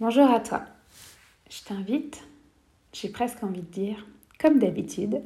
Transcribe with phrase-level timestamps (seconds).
[0.00, 0.62] Bonjour à toi.
[1.50, 2.24] Je t'invite,
[2.94, 4.06] j'ai presque envie de dire,
[4.40, 5.20] comme d'habitude,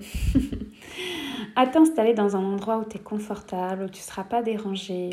[1.55, 5.11] à t'installer dans un endroit où tu es confortable, où tu ne seras pas dérangé,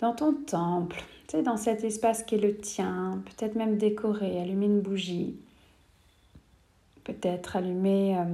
[0.00, 4.40] dans ton temple, tu sais, dans cet espace qui est le tien, peut-être même décoré,
[4.40, 5.36] allumer une bougie,
[7.04, 8.24] peut-être allumer euh,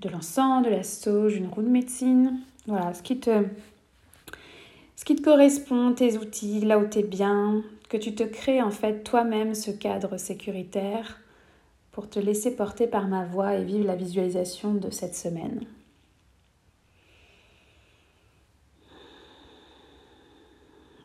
[0.00, 3.44] de l'encens, de la sauge, une roue de médecine, voilà, ce qui te,
[4.96, 8.62] ce qui te correspond, tes outils, là où tu es bien, que tu te crées
[8.62, 11.20] en fait toi-même ce cadre sécuritaire
[11.90, 15.66] pour te laisser porter par ma voix et vivre la visualisation de cette semaine.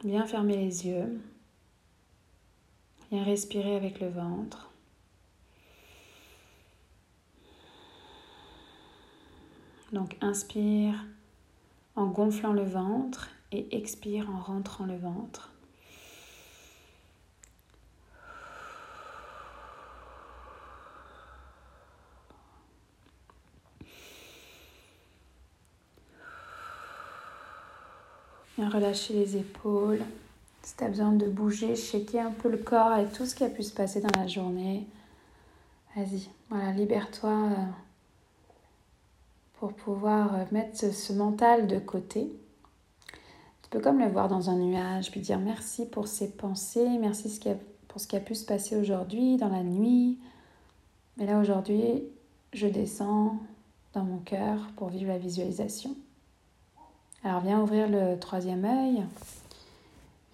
[0.03, 1.19] Viens fermer les yeux.
[3.11, 4.69] Viens respirer avec le ventre.
[9.91, 11.03] Donc inspire
[11.95, 15.54] en gonflant le ventre et expire en rentrant le ventre.
[28.57, 30.01] Viens relâcher les épaules.
[30.63, 33.43] Si tu as besoin de bouger, shaker un peu le corps avec tout ce qui
[33.43, 34.87] a pu se passer dans la journée.
[35.95, 37.65] Vas-y, voilà, libère-toi euh,
[39.59, 42.31] pour pouvoir euh, mettre ce mental de côté.
[43.61, 47.39] Tu peux comme le voir dans un nuage, puis dire merci pour ces pensées, merci
[47.89, 50.17] pour ce qui a pu se passer aujourd'hui, dans la nuit.
[51.17, 52.03] Mais là, aujourd'hui,
[52.53, 53.37] je descends
[53.93, 55.95] dans mon cœur pour vivre la visualisation.
[57.25, 59.03] Alors viens ouvrir le troisième œil.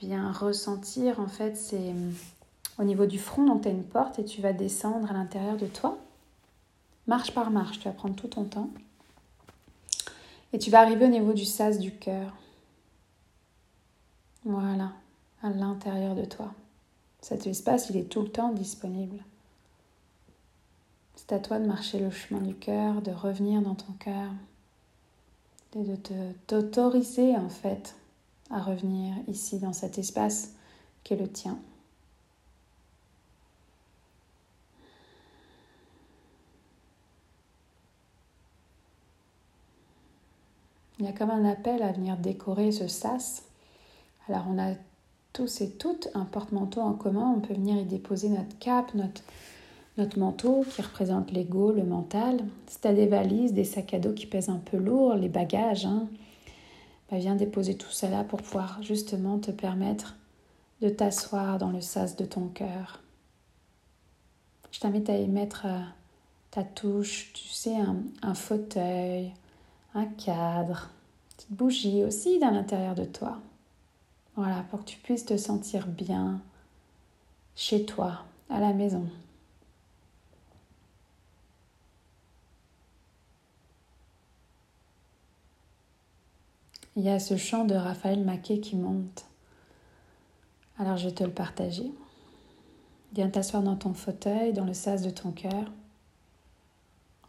[0.02, 1.94] Viens ressentir en fait c'est
[2.78, 5.56] au niveau du front, donc tu as une porte et tu vas descendre à l'intérieur
[5.56, 5.98] de toi.
[7.08, 8.70] Marche par marche, tu vas prendre tout ton temps.
[10.52, 12.33] Et tu vas arriver au niveau du sas du cœur.
[14.44, 14.92] Voilà,
[15.42, 16.53] à l'intérieur de toi.
[17.22, 19.23] Cet espace, il est tout le temps disponible.
[21.16, 24.30] C'est à toi de marcher le chemin du cœur, de revenir dans ton cœur
[25.76, 25.95] et de
[26.48, 27.95] t'autoriser en fait
[28.49, 30.54] à revenir ici dans cet espace
[31.04, 31.58] qui est le tien.
[40.99, 43.43] Il y a comme un appel à venir décorer ce sas.
[44.27, 44.76] Alors on a
[45.33, 49.23] tous et toutes un porte-manteau en commun, on peut venir y déposer notre cape, notre
[49.98, 52.40] notre manteau qui représente l'ego, le mental.
[52.68, 55.30] Si tu as des valises, des sacs à dos qui pèsent un peu lourd, les
[55.30, 56.08] bagages, hein,
[57.10, 60.16] bah, viens déposer tout là pour pouvoir justement te permettre
[60.82, 63.02] de t'asseoir dans le sas de ton cœur.
[64.72, 65.80] Je t'invite à y mettre euh,
[66.50, 69.34] ta touche, tu sais, un, un fauteuil,
[69.94, 73.40] un cadre, une petite bougie aussi dans l'intérieur de toi.
[74.36, 76.42] Voilà, pour que tu puisses te sentir bien
[77.56, 79.06] chez toi, à la maison.
[86.96, 89.26] Il y a ce chant de Raphaël Maquet qui monte.
[90.78, 91.92] Alors je vais te le partager.
[93.14, 95.72] Viens t'asseoir dans ton fauteuil, dans le sas de ton cœur.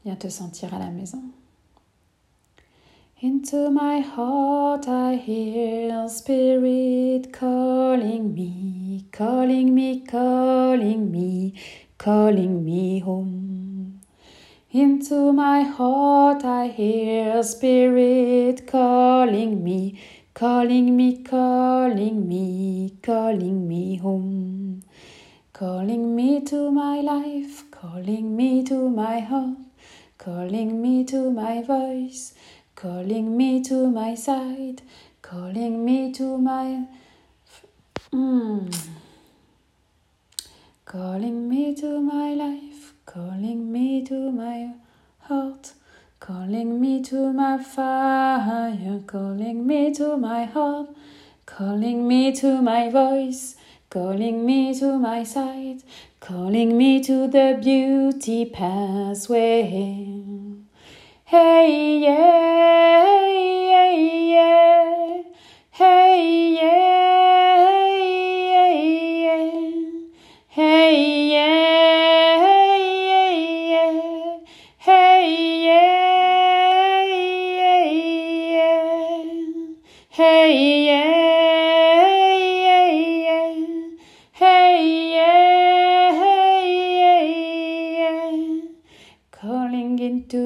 [0.05, 1.23] Viens te sentir à la maison.
[3.23, 11.55] Into my heart I hear spirit calling me, calling me, calling me,
[11.99, 13.42] calling me home.
[14.75, 20.01] Into my heart I hear a spirit calling me,
[20.33, 24.83] calling me, calling me, calling me home.
[25.53, 29.59] Calling me to my life, calling me to my heart,
[30.17, 32.33] calling me to my voice,
[32.75, 34.81] calling me to my side,
[35.21, 36.87] calling me to my.
[38.11, 38.75] Mm.
[40.87, 42.72] Calling me to my life
[43.13, 44.73] calling me to my
[45.19, 45.73] heart,
[46.19, 50.89] calling me to my fire, calling me to my heart,
[51.45, 53.57] calling me to my voice,
[53.91, 55.83] calling me to my side,
[56.21, 59.69] calling me to the beauty pathway.
[61.27, 63.27] Hey, yeah,
[63.73, 63.93] yeah,
[64.37, 65.23] yeah,
[65.71, 67.02] hey, yeah,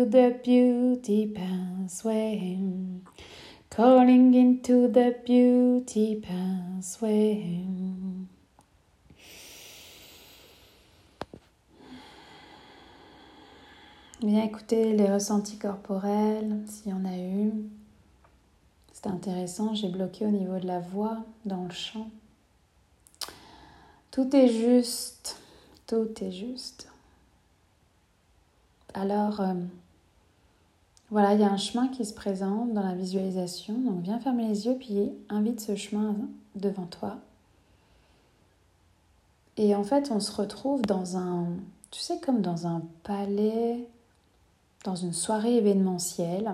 [0.04, 2.58] the beauty pathway.
[3.70, 7.64] Calling into the beauty pathway.
[14.22, 17.52] Bien écouter les ressentis corporels, s'il y en a eu.
[18.92, 22.10] C'est intéressant, j'ai bloqué au niveau de la voix, dans le chant.
[24.10, 25.38] Tout est juste,
[25.86, 26.88] tout est juste.
[28.94, 29.52] Alors, euh,
[31.10, 33.74] voilà, il y a un chemin qui se présente dans la visualisation.
[33.74, 36.16] Donc, viens fermer les yeux, puis invite ce chemin
[36.56, 37.18] devant toi.
[39.56, 41.46] Et en fait, on se retrouve dans un,
[41.90, 43.88] tu sais, comme dans un palais,
[44.84, 46.52] dans une soirée événementielle.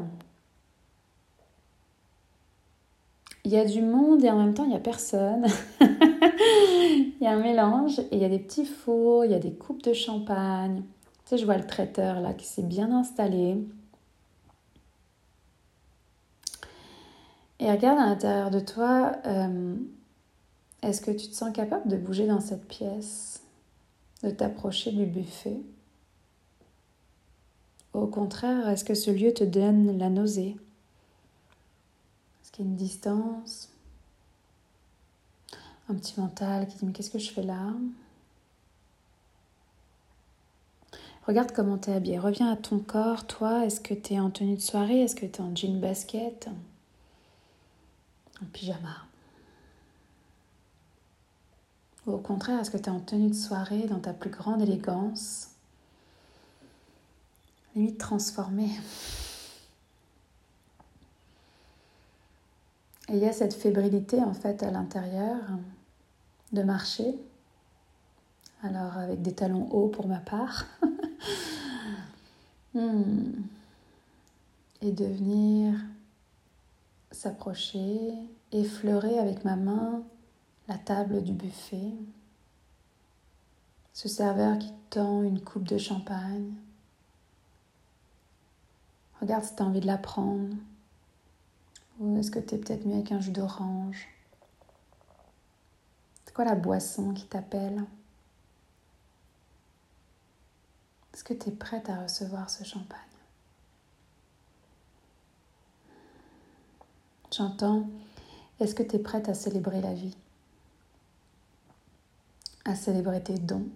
[3.44, 5.46] Il y a du monde et en même temps, il n'y a personne.
[5.80, 9.40] il y a un mélange et il y a des petits fours, il y a
[9.40, 10.82] des coupes de champagne.
[11.24, 13.56] Tu sais, je vois le traiteur là qui s'est bien installé.
[17.62, 19.76] Et regarde à l'intérieur de toi, euh,
[20.82, 23.40] est-ce que tu te sens capable de bouger dans cette pièce,
[24.24, 25.60] de t'approcher du buffet?
[27.92, 30.56] Au contraire, est-ce que ce lieu te donne la nausée?
[32.42, 33.68] Est-ce qu'il y a une distance?
[35.88, 37.74] Un petit mental qui dit mais qu'est-ce que je fais là?
[41.28, 42.18] Regarde comment tu es habillé.
[42.18, 43.24] Reviens à ton corps.
[43.28, 45.02] Toi, est-ce que tu es en tenue de soirée?
[45.02, 46.48] Est-ce que tu es en jean basket?
[48.42, 49.06] En pyjama
[52.06, 54.60] ou au contraire, est-ce que tu es en tenue de soirée dans ta plus grande
[54.60, 55.50] élégance?
[57.76, 58.70] Limite transformée.
[63.08, 65.38] Et il y a cette fébrilité en fait à l'intérieur
[66.52, 67.14] de marcher.
[68.62, 70.66] Alors avec des talons hauts pour ma part.
[72.74, 73.42] Hmm.
[74.80, 75.74] Et de venir
[77.14, 78.12] s'approcher,
[78.52, 80.02] effleurer avec ma main
[80.68, 81.92] la table du buffet,
[83.92, 86.52] ce serveur qui tend une coupe de champagne.
[89.20, 90.56] Regarde si tu as envie de la prendre.
[92.00, 94.08] Ou est-ce que tu es peut-être mieux avec un jus d'orange?
[96.24, 97.84] C'est quoi la boisson qui t'appelle?
[101.12, 103.11] Est-ce que tu es prête à recevoir ce champagne?
[107.34, 107.88] J'entends,
[108.60, 110.14] est-ce que tu es prête à célébrer la vie?
[112.66, 113.66] À célébrer tes dons,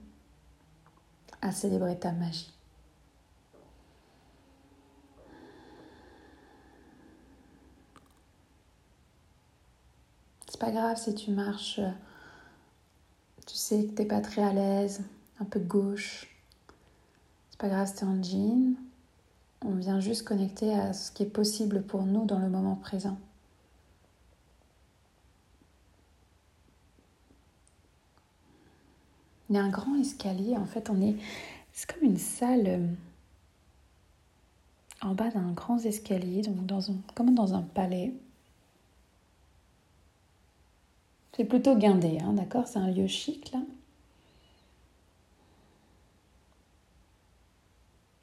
[1.41, 2.53] à célébrer ta magie?
[10.51, 11.81] C'est pas grave si tu marches,
[13.47, 15.03] tu sais que t'es pas très à l'aise,
[15.41, 16.29] un peu gauche.
[17.51, 18.75] C'est pas grave si t'es en jean.
[19.63, 23.17] On vient juste connecter à ce qui est possible pour nous dans le moment présent.
[29.49, 31.17] Il y a un grand escalier, en fait, on est.
[31.73, 32.87] C'est comme une salle euh,
[35.03, 38.13] en bas d'un grand escalier, donc dans un, comme dans un palais.
[41.37, 43.61] C'est plutôt guindé, hein, d'accord C'est un lieu chic là.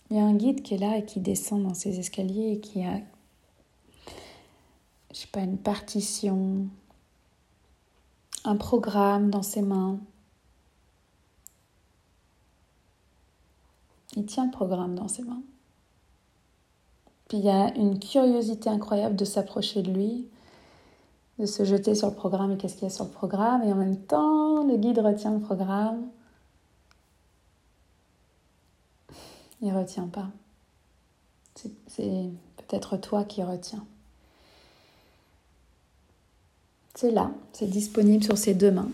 [0.10, 2.60] Il y a un guide qui est là et qui descend dans ces escaliers et
[2.60, 3.00] qui a,
[5.12, 6.68] je sais pas, une partition,
[8.44, 10.00] un programme dans ses mains.
[14.16, 15.42] Il tient le programme dans ses mains.
[17.28, 20.28] Puis il y a une curiosité incroyable de s'approcher de lui,
[21.40, 23.64] de se jeter sur le programme et qu'est-ce qu'il y a sur le programme.
[23.64, 26.08] Et en même temps, le guide retient le programme.
[29.62, 30.28] Il ne retient pas.
[31.88, 33.86] C'est peut-être toi qui retiens.
[36.96, 38.90] C'est là, c'est disponible sur ses deux mains.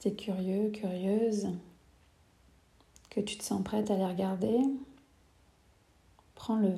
[0.00, 1.48] Tu es curieux, curieuse,
[3.10, 4.58] que tu te sens prête à les regarder,
[6.34, 6.74] prends-le.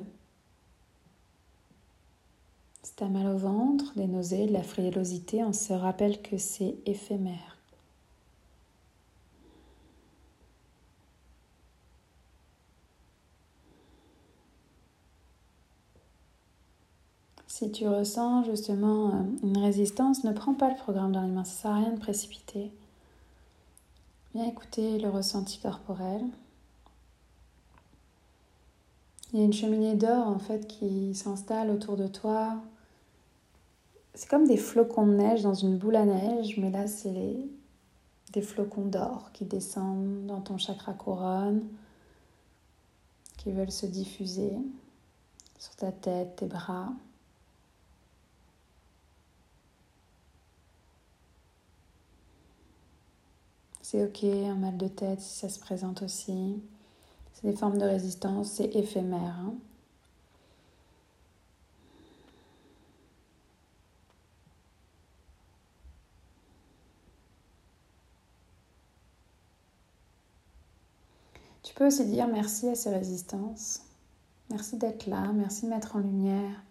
[2.83, 6.37] Si tu as mal au ventre, des nausées, de la frilosité, on se rappelle que
[6.37, 7.57] c'est éphémère.
[17.47, 21.45] Si tu ressens justement euh, une résistance, ne prends pas le programme dans les mains,
[21.45, 22.71] ça sert à rien de précipiter.
[24.33, 26.23] Viens écouter le ressenti corporel.
[29.31, 32.55] Il y a une cheminée d'or en fait qui s'installe autour de toi.
[34.15, 37.35] C'est comme des flocons de neige dans une boule à neige, mais là c'est
[38.31, 41.67] des flocons d'or qui descendent dans ton chakra couronne,
[43.37, 44.53] qui veulent se diffuser
[45.59, 46.89] sur ta tête, tes bras.
[53.93, 56.59] C'est ok, un mal de tête si ça se présente aussi.
[57.33, 59.35] C'est des formes de résistance, c'est éphémère.
[59.39, 59.53] Hein.
[71.61, 73.81] Tu peux aussi dire merci à ces résistances.
[74.49, 76.63] Merci d'être là, merci de mettre en lumière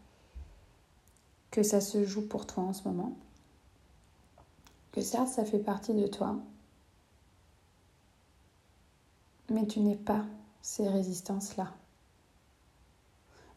[1.53, 3.17] que ça se joue pour toi en ce moment.
[4.91, 6.43] Que certes, ça fait partie de toi,
[9.53, 10.25] mais tu n'es pas
[10.63, 11.73] ces résistances-là.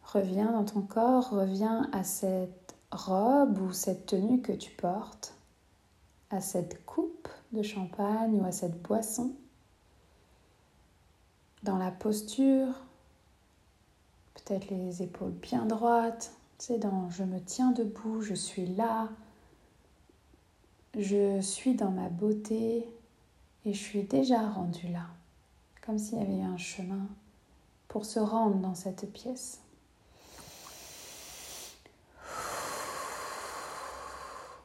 [0.04, 5.34] Reviens dans ton corps, reviens à cette robe ou cette tenue que tu portes,
[6.30, 9.32] à cette coupe de champagne ou à cette boisson,
[11.62, 12.68] dans la posture,
[14.34, 19.08] peut-être les épaules bien droites, tu dans je me tiens debout, je suis là,
[20.96, 22.88] je suis dans ma beauté
[23.64, 25.06] et je suis déjà rendue là
[25.86, 27.06] comme s'il y avait un chemin
[27.86, 29.60] pour se rendre dans cette pièce.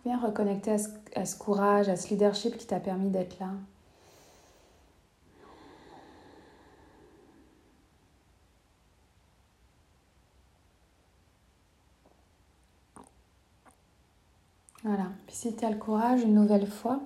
[0.04, 0.72] Viens reconnecter
[1.16, 3.52] à ce, courage, à ce leadership qui t'a permis d'être là.
[14.84, 15.12] Voilà.
[15.28, 17.00] Puis si tu as le courage, une nouvelle fois,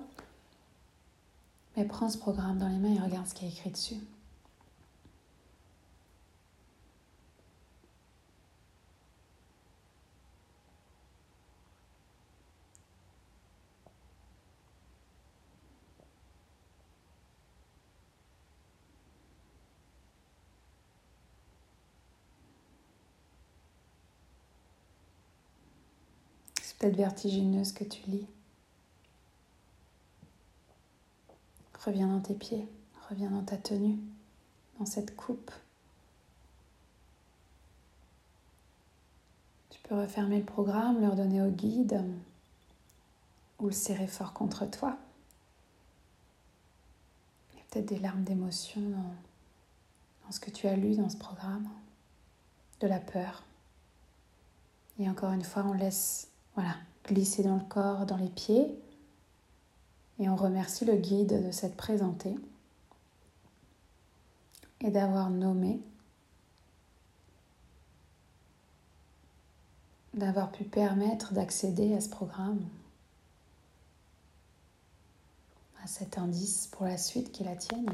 [1.76, 3.96] mais prends ce programme dans les mains et regarde ce qui est écrit dessus.
[26.62, 28.26] C'est peut-être vertigineux ce que tu lis.
[31.86, 32.66] Reviens dans tes pieds,
[33.08, 33.96] reviens dans ta tenue,
[34.80, 35.52] dans cette coupe.
[39.70, 42.02] Tu peux refermer le programme, le redonner au guide
[43.60, 44.98] ou le serrer fort contre toi.
[47.52, 51.16] Il y a peut-être des larmes d'émotion dans, ce que tu as lu dans ce
[51.16, 51.68] programme,
[52.80, 53.44] de la peur.
[54.98, 56.26] Et encore une fois, on laisse
[56.56, 56.74] voilà,
[57.04, 58.76] glisser dans le corps, dans les pieds.
[60.18, 62.34] Et on remercie le guide de s'être présenté
[64.80, 65.80] et d'avoir nommé,
[70.14, 72.66] d'avoir pu permettre d'accéder à ce programme,
[75.82, 77.86] à cet indice pour la suite qui la tienne.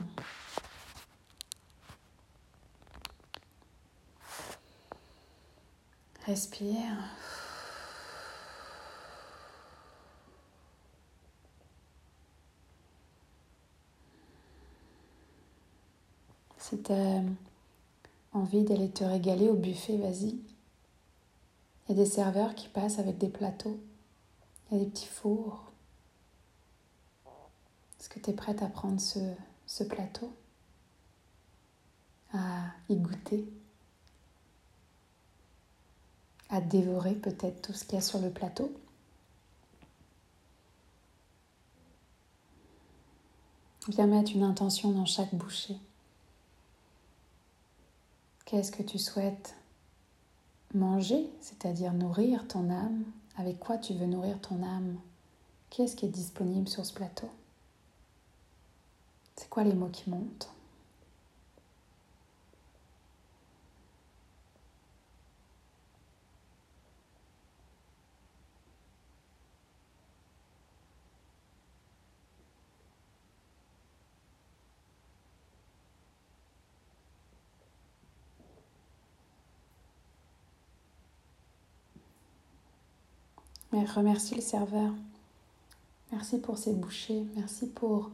[6.24, 6.96] Respire.
[16.72, 17.22] Si tu as
[18.32, 20.30] envie d'aller te régaler au buffet, vas-y.
[20.30, 23.78] Il y a des serveurs qui passent avec des plateaux.
[24.70, 25.70] Il y a des petits fours.
[28.00, 29.18] Est-ce que tu es prête à prendre ce,
[29.66, 30.32] ce plateau?
[32.32, 33.46] À y goûter?
[36.48, 38.72] À dévorer peut-être tout ce qu'il y a sur le plateau?
[43.88, 45.76] Viens mettre une intention dans chaque bouchée.
[48.52, 49.54] Qu'est-ce que tu souhaites
[50.74, 53.02] manger, c'est-à-dire nourrir ton âme?
[53.38, 54.98] Avec quoi tu veux nourrir ton âme?
[55.70, 57.30] Qu'est-ce qui est disponible sur ce plateau?
[59.36, 60.50] C'est quoi les mots qui montent?
[83.72, 84.92] Mais remercie le serveur.
[86.12, 87.24] Merci pour ces bouchées.
[87.36, 88.10] Merci pour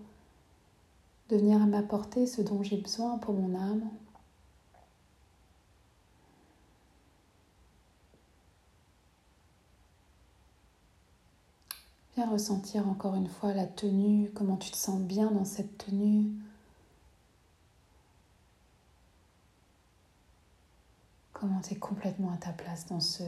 [1.28, 3.90] de venir m'apporter ce dont j'ai besoin pour mon âme.
[12.14, 16.30] Viens ressentir encore une fois la tenue, comment tu te sens bien dans cette tenue.
[21.32, 23.22] Comment tu es complètement à ta place dans ce,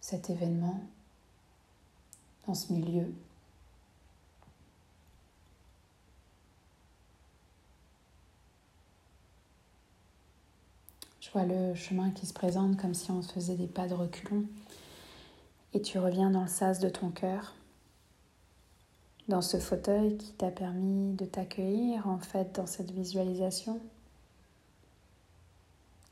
[0.00, 0.80] cet événement
[2.54, 3.12] ce milieu.
[11.20, 14.46] Je vois le chemin qui se présente comme si on faisait des pas de reculons
[15.74, 17.54] et tu reviens dans le sas de ton cœur,
[19.28, 23.78] dans ce fauteuil qui t'a permis de t'accueillir en fait dans cette visualisation.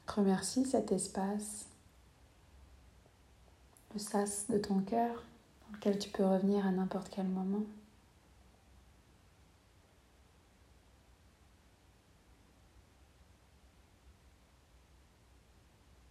[0.07, 1.65] Remercie cet espace,
[3.95, 5.25] le sas de ton cœur
[5.81, 7.63] tu peux revenir à n'importe quel moment.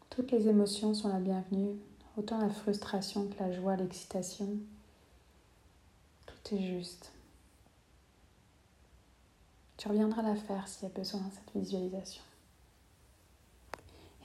[0.10, 1.75] Toutes les émotions sont la bienvenue,
[2.15, 4.48] autant la frustration que la joie, l'excitation.
[6.25, 7.12] Tout est juste.
[9.75, 12.24] Tu reviendras la faire s'il y a besoin, cette visualisation.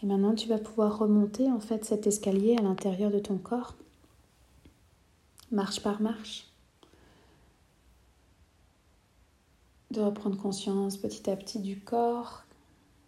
[0.02, 3.74] Et maintenant, tu vas pouvoir remonter en fait cet escalier à l'intérieur de ton corps,
[5.50, 6.46] marche par marche.
[9.90, 12.44] De reprendre conscience petit à petit du corps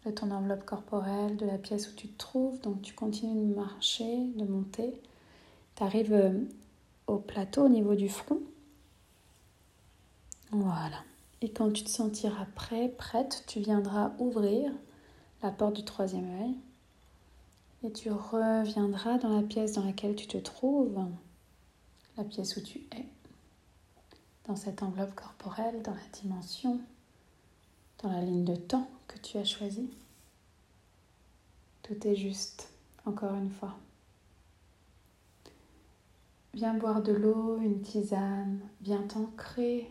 [0.04, 2.60] de ton enveloppe corporelle, de la pièce où tu te trouves.
[2.60, 5.00] Donc tu continues de marcher, de monter.
[5.76, 6.40] Tu arrives euh,
[7.06, 8.40] au plateau au niveau du front.
[10.50, 10.98] Voilà.
[11.40, 14.72] Et quand tu te sentiras prêt, prête, tu viendras ouvrir
[15.42, 16.54] la porte du troisième œil.
[17.84, 21.04] Et tu reviendras dans la pièce dans laquelle tu te trouves,
[22.24, 23.06] pièce où tu es,
[24.46, 26.80] dans cette enveloppe corporelle, dans la dimension,
[28.02, 29.90] dans la ligne de temps que tu as choisi.
[31.82, 32.68] Tout est juste,
[33.04, 33.76] encore une fois.
[36.54, 39.90] Viens boire de l'eau, une tisane, viens t'ancrer.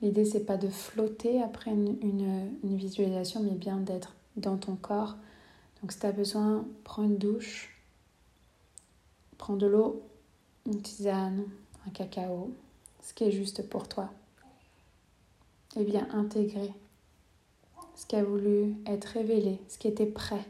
[0.00, 1.96] L'idée, c'est pas de flotter après une,
[2.64, 5.16] une visualisation, mais bien d'être dans ton corps.
[5.80, 7.72] Donc, si tu as besoin, prends une douche,
[9.42, 10.00] prends de l'eau,
[10.66, 11.42] une tisane,
[11.84, 12.52] un cacao,
[13.02, 14.08] ce qui est juste pour toi
[15.74, 16.72] et bien intégrer
[17.96, 20.44] ce qui a voulu être révélé, ce qui était prêt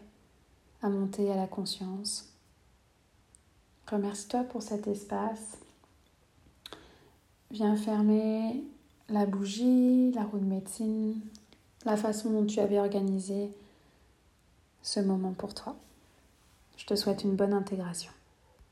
[0.83, 2.35] à monter à la conscience.
[3.91, 5.57] Remercie-toi pour cet espace.
[7.51, 8.63] Viens fermer
[9.09, 11.19] la bougie, la roue de médecine,
[11.87, 13.49] la façon dont tu avais organisé
[14.83, 15.77] ce moment pour toi.
[16.77, 18.13] Je te souhaite une bonne intégration.